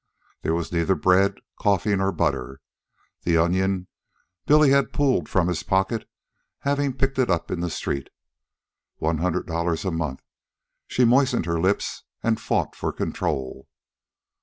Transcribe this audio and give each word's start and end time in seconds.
There 0.41 0.55
was 0.55 0.71
neither 0.71 0.95
bread, 0.95 1.35
coffee, 1.59 1.95
nor 1.95 2.11
butter. 2.11 2.59
The 3.21 3.37
onion 3.37 3.85
Billy 4.47 4.71
had 4.71 4.91
pulled 4.93 5.29
from 5.29 5.47
his 5.47 5.61
pocket, 5.61 6.09
having 6.61 6.93
picked 6.97 7.19
it 7.19 7.29
up 7.29 7.51
in 7.51 7.59
the 7.59 7.69
street. 7.69 8.09
One 8.97 9.19
hundred 9.19 9.45
dollars 9.45 9.85
a 9.85 9.91
month! 9.91 10.23
She 10.87 11.05
moistened 11.05 11.45
her 11.45 11.61
lips 11.61 12.01
and 12.23 12.39
fought 12.41 12.75
for 12.75 12.91
control. 12.91 13.69